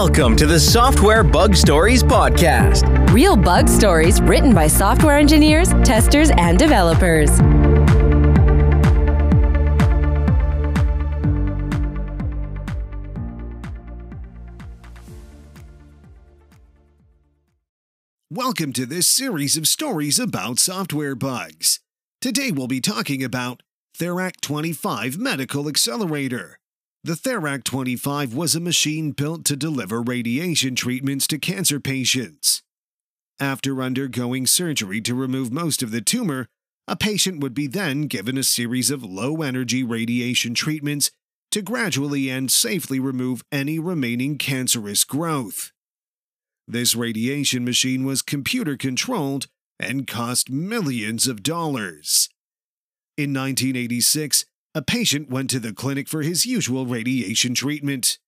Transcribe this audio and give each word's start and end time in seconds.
Welcome 0.00 0.36
to 0.36 0.46
the 0.46 0.60
Software 0.60 1.24
Bug 1.24 1.56
Stories 1.56 2.04
Podcast. 2.04 3.12
Real 3.12 3.36
bug 3.36 3.68
stories 3.68 4.20
written 4.20 4.54
by 4.54 4.68
software 4.68 5.18
engineers, 5.18 5.70
testers, 5.82 6.30
and 6.36 6.56
developers. 6.56 7.30
Welcome 18.30 18.72
to 18.74 18.86
this 18.86 19.08
series 19.08 19.56
of 19.56 19.66
stories 19.66 20.20
about 20.20 20.60
software 20.60 21.16
bugs. 21.16 21.80
Today 22.20 22.52
we'll 22.52 22.68
be 22.68 22.80
talking 22.80 23.24
about 23.24 23.64
Therac 23.98 24.40
25 24.42 25.18
Medical 25.18 25.66
Accelerator. 25.66 26.60
The 27.04 27.14
Therac 27.14 27.62
25 27.62 28.34
was 28.34 28.56
a 28.56 28.60
machine 28.60 29.12
built 29.12 29.44
to 29.44 29.56
deliver 29.56 30.02
radiation 30.02 30.74
treatments 30.74 31.28
to 31.28 31.38
cancer 31.38 31.78
patients. 31.78 32.62
After 33.38 33.80
undergoing 33.80 34.48
surgery 34.48 35.00
to 35.02 35.14
remove 35.14 35.52
most 35.52 35.80
of 35.80 35.92
the 35.92 36.00
tumor, 36.00 36.48
a 36.88 36.96
patient 36.96 37.40
would 37.40 37.54
be 37.54 37.68
then 37.68 38.08
given 38.08 38.36
a 38.36 38.42
series 38.42 38.90
of 38.90 39.04
low 39.04 39.42
energy 39.42 39.84
radiation 39.84 40.54
treatments 40.54 41.12
to 41.52 41.62
gradually 41.62 42.28
and 42.28 42.50
safely 42.50 42.98
remove 42.98 43.44
any 43.52 43.78
remaining 43.78 44.36
cancerous 44.36 45.04
growth. 45.04 45.70
This 46.66 46.96
radiation 46.96 47.64
machine 47.64 48.04
was 48.04 48.22
computer 48.22 48.76
controlled 48.76 49.46
and 49.78 50.06
cost 50.08 50.50
millions 50.50 51.28
of 51.28 51.44
dollars. 51.44 52.28
In 53.16 53.32
1986, 53.32 54.44
a 54.78 54.82
patient 54.82 55.28
went 55.28 55.50
to 55.50 55.58
the 55.58 55.72
clinic 55.72 56.06
for 56.06 56.22
his 56.22 56.46
usual 56.46 56.86
radiation 56.86 57.52
treatment. 57.52 58.20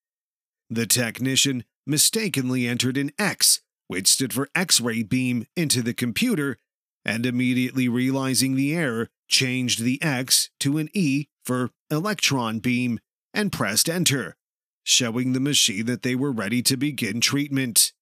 The 0.69 0.85
technician 0.85 1.63
mistakenly 1.87 2.67
entered 2.67 2.97
an 2.97 3.13
X, 3.21 3.63
which 3.87 4.09
stood 4.09 4.33
for 4.33 4.49
X 4.53 4.81
ray 4.81 5.05
beam, 5.05 5.47
into 5.55 5.81
the 5.81 5.95
computer, 5.95 6.59
and 7.05 7.25
immediately 7.25 7.89
realizing 7.89 8.57
the 8.57 8.75
error, 8.75 9.11
changed 9.29 9.85
the 9.85 10.03
X 10.03 10.51
to 10.59 10.79
an 10.79 10.89
E 10.93 11.27
for 11.45 11.71
electron 11.89 12.59
beam 12.59 12.99
and 13.33 13.53
pressed 13.53 13.89
enter, 13.89 14.37
showing 14.83 15.35
the 15.35 15.39
machine 15.39 15.87
that 15.87 16.03
they 16.03 16.17
were 16.17 16.33
ready 16.33 16.63
to 16.63 16.77
begin 16.77 17.21
treatment. 17.21 17.93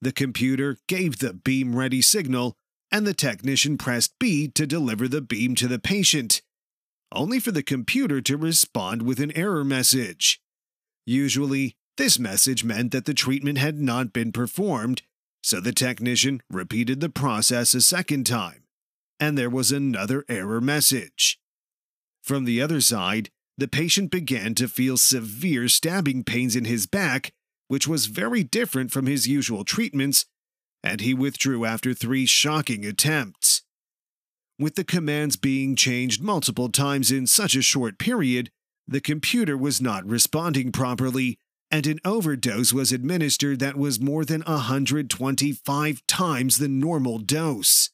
The 0.00 0.10
computer 0.10 0.78
gave 0.88 1.20
the 1.20 1.32
beam 1.32 1.76
ready 1.76 2.02
signal, 2.02 2.56
and 2.90 3.06
the 3.06 3.14
technician 3.14 3.78
pressed 3.78 4.18
B 4.18 4.48
to 4.48 4.66
deliver 4.66 5.06
the 5.06 5.22
beam 5.22 5.54
to 5.54 5.68
the 5.68 5.78
patient, 5.78 6.42
only 7.12 7.40
for 7.40 7.50
the 7.50 7.62
computer 7.62 8.20
to 8.20 8.36
respond 8.36 9.02
with 9.02 9.20
an 9.20 9.36
error 9.36 9.64
message. 9.64 10.40
Usually, 11.06 11.74
this 11.96 12.18
message 12.18 12.64
meant 12.64 12.92
that 12.92 13.06
the 13.06 13.14
treatment 13.14 13.58
had 13.58 13.78
not 13.78 14.12
been 14.12 14.32
performed, 14.32 15.02
so 15.42 15.60
the 15.60 15.72
technician 15.72 16.42
repeated 16.50 17.00
the 17.00 17.08
process 17.08 17.74
a 17.74 17.80
second 17.80 18.24
time, 18.24 18.64
and 19.18 19.36
there 19.36 19.50
was 19.50 19.72
another 19.72 20.24
error 20.28 20.60
message. 20.60 21.38
From 22.22 22.44
the 22.44 22.60
other 22.60 22.80
side, 22.80 23.30
the 23.56 23.68
patient 23.68 24.10
began 24.10 24.54
to 24.54 24.68
feel 24.68 24.96
severe 24.96 25.68
stabbing 25.68 26.24
pains 26.24 26.54
in 26.54 26.66
his 26.66 26.86
back 26.86 27.32
which 27.68 27.86
was 27.86 28.06
very 28.06 28.42
different 28.42 28.90
from 28.90 29.06
his 29.06 29.28
usual 29.28 29.64
treatments, 29.64 30.24
and 30.82 31.00
he 31.00 31.14
withdrew 31.14 31.64
after 31.64 31.94
three 31.94 32.26
shocking 32.26 32.84
attempts. 32.84 33.57
With 34.58 34.74
the 34.74 34.84
commands 34.84 35.36
being 35.36 35.76
changed 35.76 36.20
multiple 36.20 36.68
times 36.68 37.12
in 37.12 37.28
such 37.28 37.54
a 37.54 37.62
short 37.62 37.96
period, 37.96 38.50
the 38.88 39.00
computer 39.00 39.56
was 39.56 39.80
not 39.80 40.04
responding 40.04 40.72
properly, 40.72 41.38
and 41.70 41.86
an 41.86 42.00
overdose 42.04 42.72
was 42.72 42.90
administered 42.90 43.60
that 43.60 43.76
was 43.76 44.00
more 44.00 44.24
than 44.24 44.40
125 44.42 46.06
times 46.08 46.58
the 46.58 46.68
normal 46.68 47.18
dose. 47.18 47.90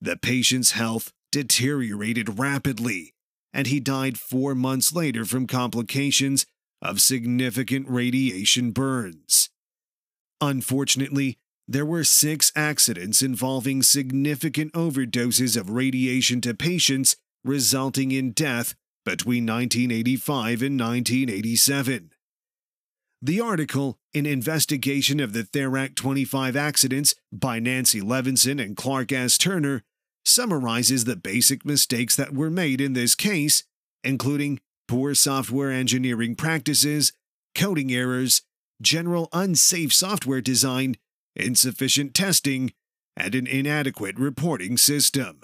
The 0.00 0.16
patient's 0.16 0.72
health 0.72 1.12
deteriorated 1.32 2.38
rapidly, 2.38 3.12
and 3.52 3.66
he 3.66 3.80
died 3.80 4.20
four 4.20 4.54
months 4.54 4.92
later 4.92 5.24
from 5.24 5.48
complications 5.48 6.46
of 6.80 7.00
significant 7.00 7.88
radiation 7.88 8.70
burns. 8.70 9.50
Unfortunately, 10.40 11.38
there 11.68 11.86
were 11.86 12.04
six 12.04 12.52
accidents 12.54 13.22
involving 13.22 13.82
significant 13.82 14.72
overdoses 14.72 15.56
of 15.56 15.70
radiation 15.70 16.40
to 16.40 16.54
patients, 16.54 17.16
resulting 17.44 18.12
in 18.12 18.32
death 18.32 18.74
between 19.04 19.46
1985 19.46 20.62
and 20.62 20.80
1987. 20.80 22.10
The 23.22 23.40
article, 23.40 23.98
An 24.14 24.26
Investigation 24.26 25.20
of 25.20 25.32
the 25.32 25.42
Therac 25.42 25.94
25 25.94 26.54
Accidents 26.54 27.14
by 27.32 27.58
Nancy 27.58 28.00
Leveson 28.00 28.60
and 28.60 28.76
Clark 28.76 29.10
S. 29.10 29.38
Turner, 29.38 29.82
summarizes 30.24 31.04
the 31.04 31.16
basic 31.16 31.64
mistakes 31.64 32.14
that 32.16 32.34
were 32.34 32.50
made 32.50 32.80
in 32.80 32.92
this 32.92 33.14
case, 33.14 33.64
including 34.04 34.60
poor 34.86 35.14
software 35.14 35.72
engineering 35.72 36.36
practices, 36.36 37.12
coding 37.54 37.92
errors, 37.92 38.42
general 38.82 39.28
unsafe 39.32 39.92
software 39.92 40.40
design, 40.40 40.96
insufficient 41.36 42.14
testing, 42.14 42.72
and 43.16 43.34
an 43.34 43.46
inadequate 43.46 44.18
reporting 44.18 44.76
system. 44.76 45.40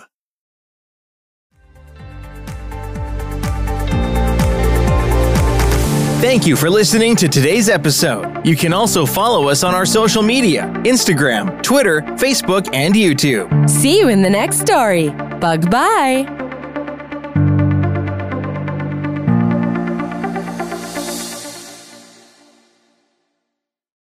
Thank 6.22 6.46
you 6.46 6.54
for 6.54 6.70
listening 6.70 7.16
to 7.16 7.26
today's 7.26 7.68
episode. 7.68 8.46
You 8.46 8.54
can 8.54 8.72
also 8.72 9.04
follow 9.04 9.48
us 9.48 9.64
on 9.64 9.74
our 9.74 9.84
social 9.84 10.22
media 10.22 10.72
Instagram, 10.84 11.60
Twitter, 11.64 12.02
Facebook, 12.02 12.72
and 12.72 12.94
YouTube. 12.94 13.68
See 13.68 13.98
you 13.98 14.08
in 14.08 14.22
the 14.22 14.30
next 14.30 14.60
story. 14.60 15.10
Bug 15.40 15.68
bye. 15.68 16.41